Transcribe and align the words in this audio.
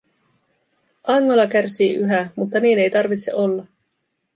Angola 1.07 1.47
kärsii 1.47 1.95
yhä, 1.95 2.29
mutta 2.35 2.59
niin 2.59 2.79
ei 2.79 2.89
tarvitse 2.89 3.33
olla. 3.33 3.65